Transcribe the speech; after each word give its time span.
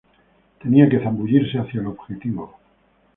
Tenía 0.59 0.89
que 0.89 0.99
zambullirse 0.99 1.59
hacia 1.59 1.79
el 1.81 1.85
objetivo. 1.85 2.57